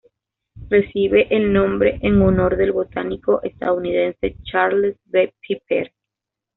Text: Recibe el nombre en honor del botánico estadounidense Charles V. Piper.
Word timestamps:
Recibe 0.67 1.27
el 1.29 1.53
nombre 1.53 1.99
en 2.01 2.19
honor 2.23 2.57
del 2.57 2.71
botánico 2.71 3.39
estadounidense 3.43 4.35
Charles 4.41 4.97
V. 5.11 5.31
Piper. 5.47 5.93